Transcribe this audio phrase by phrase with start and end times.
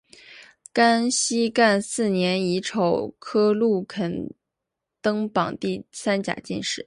[0.73, 4.33] 康熙廿四年乙丑科陆肯
[4.99, 6.79] 堂榜第三甲进士。